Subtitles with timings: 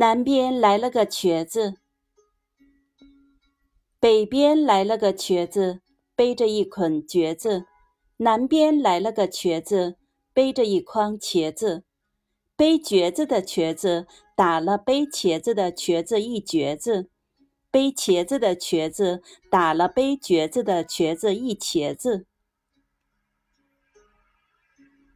[0.00, 1.74] 南边来了个瘸子，
[4.00, 5.82] 北边来了个瘸子，
[6.16, 7.66] 背着一捆橛子。
[8.16, 9.96] 南边来了个瘸子，
[10.32, 11.84] 背着一筐茄子。
[12.56, 17.10] 背橛子的瘸子打了背茄子的瘸子一瘸子，
[17.70, 22.24] 背茄子的瘸子打了背瘸子的瘸子一茄子。